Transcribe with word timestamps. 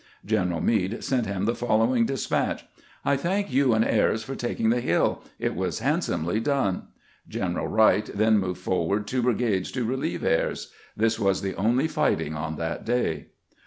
General 0.25 0.61
Meade 0.61 1.03
sent 1.03 1.27
bim 1.27 1.45
tbe 1.45 1.55
fol 1.55 1.77
lowing 1.77 2.07
despatch:" 2.07 2.65
I 3.05 3.15
tbank 3.15 3.51
you 3.51 3.75
and 3.75 3.85
Ayres 3.85 4.23
for 4.23 4.33
taking 4.35 4.71
tbe 4.71 4.83
bill. 4.83 5.21
It 5.37 5.55
was 5.55 5.77
handsomely 5.77 6.39
done." 6.39 6.87
General 7.29 7.67
Wright 7.67 8.07
then 8.11 8.39
moved 8.39 8.59
forward 8.61 9.05
two 9.05 9.21
brigades 9.21 9.71
to 9.73 9.85
relieve 9.85 10.23
Ayres. 10.25 10.71
This 10.97 11.19
was 11.19 11.43
the 11.43 11.53
only 11.53 11.87
fighting 11.87 12.33
on 12.33 12.55
that 12.55 12.83
day. 12.83 13.27